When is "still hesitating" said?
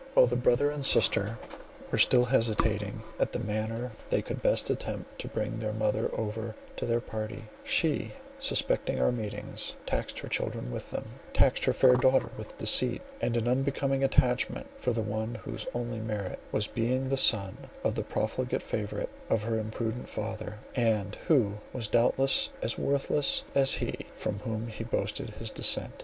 1.99-3.03